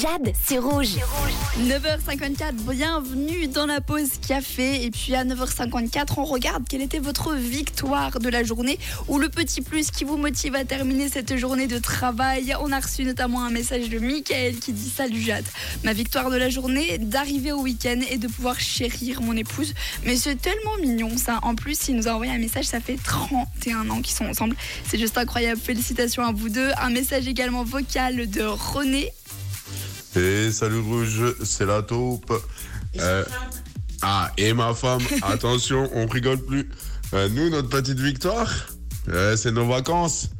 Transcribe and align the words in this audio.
Jade, 0.00 0.32
c'est 0.44 0.58
rouge. 0.58 0.96
9h54, 1.58 2.52
bienvenue 2.70 3.48
dans 3.48 3.66
la 3.66 3.80
pause 3.80 4.10
café. 4.26 4.84
Et 4.84 4.90
puis 4.92 5.14
à 5.16 5.24
9h54, 5.24 6.14
on 6.18 6.24
regarde 6.24 6.64
quelle 6.68 6.82
était 6.82 7.00
votre 7.00 7.34
victoire 7.34 8.20
de 8.20 8.28
la 8.28 8.44
journée 8.44 8.78
ou 9.08 9.18
le 9.18 9.28
petit 9.28 9.60
plus 9.60 9.90
qui 9.90 10.04
vous 10.04 10.16
motive 10.16 10.54
à 10.54 10.64
terminer 10.64 11.08
cette 11.08 11.36
journée 11.36 11.66
de 11.66 11.78
travail. 11.78 12.54
On 12.60 12.70
a 12.70 12.78
reçu 12.78 13.04
notamment 13.04 13.42
un 13.42 13.50
message 13.50 13.88
de 13.88 13.98
Michael 13.98 14.56
qui 14.60 14.72
dit 14.72 14.88
Salut 14.88 15.20
Jade, 15.20 15.46
ma 15.82 15.94
victoire 15.94 16.30
de 16.30 16.36
la 16.36 16.48
journée, 16.48 16.98
d'arriver 16.98 17.50
au 17.50 17.62
week-end 17.62 18.00
et 18.08 18.18
de 18.18 18.28
pouvoir 18.28 18.60
chérir 18.60 19.20
mon 19.20 19.36
épouse. 19.36 19.74
Mais 20.04 20.16
c'est 20.16 20.36
tellement 20.36 20.76
mignon 20.80 21.16
ça. 21.16 21.40
En 21.42 21.56
plus, 21.56 21.88
il 21.88 21.96
nous 21.96 22.06
a 22.06 22.12
envoyé 22.12 22.32
un 22.32 22.38
message, 22.38 22.66
ça 22.66 22.78
fait 22.78 22.98
31 23.02 23.90
ans 23.90 24.00
qu'ils 24.00 24.14
sont 24.14 24.26
ensemble. 24.26 24.54
C'est 24.86 24.98
juste 24.98 25.18
incroyable. 25.18 25.60
Félicitations 25.60 26.22
à 26.22 26.30
vous 26.30 26.50
deux. 26.50 26.70
Un 26.80 26.90
message 26.90 27.26
également 27.26 27.64
vocal 27.64 28.30
de 28.30 28.42
René 28.42 29.10
et 30.16 30.50
salut 30.50 30.80
Rouge, 30.80 31.34
c'est 31.44 31.66
la 31.66 31.82
taupe. 31.82 32.32
Euh, 32.98 33.24
ah, 34.02 34.30
et 34.36 34.52
ma 34.52 34.74
femme, 34.74 35.02
attention, 35.22 35.90
on 35.94 36.06
rigole 36.06 36.38
plus. 36.38 36.68
Euh, 37.14 37.28
nous, 37.28 37.50
notre 37.50 37.68
petite 37.68 37.98
victoire, 37.98 38.50
euh, 39.08 39.36
c'est 39.36 39.52
nos 39.52 39.66
vacances. 39.66 40.30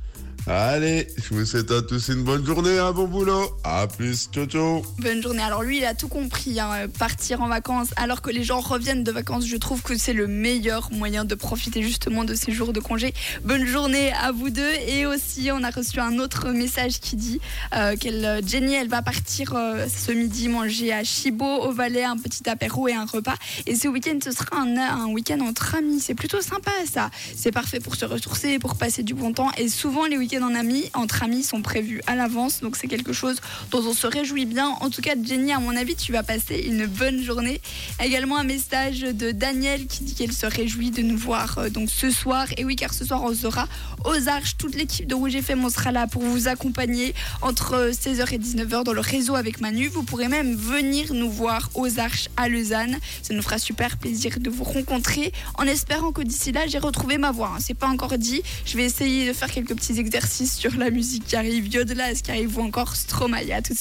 Allez, 0.51 1.07
je 1.19 1.35
vous 1.35 1.45
souhaite 1.45 1.71
à 1.71 1.83
tous 1.83 2.09
une 2.09 2.25
bonne 2.25 2.43
journée, 2.43 2.79
un 2.79 2.93
bon 2.93 3.07
boulot. 3.07 3.55
À 3.65 3.87
plus, 3.87 4.31
ciao 4.33 4.47
ciao. 4.47 4.83
Bonne 4.99 5.23
journée. 5.23 5.43
Alors 5.43 5.63
lui, 5.63 5.77
il 5.77 5.85
a 5.85 5.93
tout 5.93 6.09
compris. 6.09 6.59
Hein, 6.59 6.89
partir 6.99 7.43
en 7.43 7.49
vacances 7.49 7.89
alors 7.97 8.23
que 8.23 8.31
les 8.31 8.45
gens 8.45 8.61
reviennent 8.61 9.05
de 9.05 9.13
vacances, 9.13 9.47
je 9.47 9.59
trouve 9.59 9.83
que 9.83 9.99
c'est 9.99 10.15
le 10.15 10.27
meilleur 10.27 10.91
moyen 10.91 11.27
de 11.27 11.35
profiter 11.35 11.83
justement 11.83 12.25
de 12.25 12.33
ces 12.33 12.51
jours 12.51 12.73
de 12.73 12.81
congé. 12.81 13.13
Bonne 13.45 13.67
journée 13.67 14.11
à 14.15 14.33
vous 14.33 14.49
deux. 14.49 14.73
Et 14.87 15.05
aussi, 15.05 15.51
on 15.53 15.63
a 15.63 15.69
reçu 15.69 16.01
un 16.01 16.19
autre 16.19 16.49
message 16.49 16.99
qui 16.99 17.17
dit 17.17 17.43
euh, 17.75 17.95
qu'elle, 17.97 18.41
Jenny, 18.47 18.73
elle 18.73 18.89
va 18.89 19.03
partir 19.03 19.53
euh, 19.55 19.87
ce 19.87 20.13
midi 20.13 20.49
manger 20.49 20.95
à 20.95 21.05
Chibo, 21.05 21.45
au 21.45 21.73
Valais, 21.73 22.05
un 22.05 22.17
petit 22.17 22.49
apéro 22.49 22.89
et 22.89 22.95
un 22.95 23.05
repas. 23.05 23.37
Et 23.67 23.75
ce 23.75 23.87
week-end, 23.87 24.19
ce 24.25 24.31
sera 24.31 24.57
un, 24.57 24.79
un 24.79 25.09
week-end 25.09 25.41
entre 25.41 25.75
amis. 25.75 26.01
C'est 26.01 26.15
plutôt 26.15 26.41
sympa 26.41 26.71
ça. 26.91 27.11
C'est 27.37 27.53
parfait 27.53 27.81
pour 27.81 27.97
se 27.97 28.07
ressourcer, 28.07 28.59
pour 28.59 28.77
passer 28.77 29.03
du 29.03 29.13
bon 29.13 29.35
temps. 29.35 29.51
Et 29.59 29.69
souvent, 29.69 30.07
les 30.07 30.17
week-ends 30.17 30.38
en 30.43 30.55
amis, 30.55 30.91
entre 30.95 31.23
amis, 31.23 31.43
sont 31.43 31.63
prévus 31.63 32.01
à 32.07 32.15
l'avance. 32.15 32.61
Donc 32.61 32.77
c'est 32.77 32.89
quelque 32.89 33.13
chose 33.13 33.37
dont 33.71 33.83
on 33.85 33.93
se 33.93 34.07
réjouit 34.07 34.47
bien. 34.47 34.69
En 34.81 34.91
tout 34.91 35.03
cas, 35.03 35.15
Jenny, 35.23 35.53
à 35.53 35.59
mon 35.59 35.77
avis, 35.77 35.97
tu 35.97 36.13
vas 36.13 36.23
passer 36.23 36.65
une 36.67 36.87
bonne 36.87 37.23
journée. 37.23 37.61
Également 38.03 38.37
un 38.37 38.45
message 38.45 39.01
de 39.01 39.31
Daniel 39.31 39.87
qui 39.87 40.05
dit 40.05 40.15
qu'elle 40.15 40.33
se 40.33 40.47
réjouit 40.47 40.91
de 40.91 41.03
nous 41.03 41.17
voir 41.17 41.59
euh, 41.59 41.69
donc 41.71 41.91
ce 41.91 42.11
soir. 42.11 42.47
Et 42.57 42.65
oui, 42.65 42.77
car 42.77 42.93
ce 42.95 43.05
soir, 43.05 43.23
on 43.23 43.35
sera 43.35 43.67
aux 44.05 44.29
Arches. 44.29 44.57
Toute 44.57 44.75
l'équipe 44.75 45.07
de 45.07 45.15
Rouge 45.15 45.35
FM, 45.35 45.65
on 45.65 45.71
sera 45.71 45.93
là 45.93 46.07
pour 46.07 46.23
vous 46.23 46.49
accompagner 46.49 47.15
entre 47.43 47.91
16h 47.93 48.35
et 48.35 48.39
19h 48.39 48.85
dans 48.85 48.93
le 48.93 49.01
réseau 49.01 49.35
avec 49.35 49.61
Manu. 49.61 49.89
Vous 49.89 50.03
pourrez 50.03 50.29
même 50.29 50.55
venir 50.55 51.13
nous 51.15 51.31
voir 51.31 51.71
aux 51.75 51.99
Arches 51.99 52.29
à 52.37 52.49
Lausanne. 52.49 52.99
Ça 53.23 53.35
nous 53.35 53.43
fera 53.43 53.59
super 53.59 53.97
plaisir 53.97 54.39
de 54.39 54.51
vous 54.51 54.65
rencontrer 54.65 55.33
en 55.55 55.65
espérant 55.65 56.13
que 56.13 56.23
d'ici 56.23 56.53
là, 56.53 56.67
j'ai 56.67 56.79
retrouvé 56.79 57.19
ma 57.19 57.31
voix. 57.31 57.53
Hein. 57.55 57.61
C'est 57.61 57.75
pas 57.75 57.89
encore 57.89 58.17
dit. 58.19 58.43
Je 58.65 58.77
vais 58.77 58.85
essayer 58.85 59.27
de 59.29 59.33
faire 59.33 59.51
quelques 59.51 59.75
petits 59.75 59.99
exercices 59.99 60.28
sur 60.29 60.77
la 60.77 60.91
musique 60.91 61.25
qui 61.27 61.37
arrive, 61.37 61.69
Yodelas 61.69 62.21
qui 62.23 62.31
arrive 62.31 62.59
ou 62.59 62.63
encore 62.63 62.95
Stromae. 62.97 63.53
À 63.53 63.63
tout 63.63 63.75